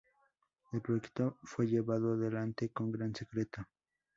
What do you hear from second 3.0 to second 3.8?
secreto.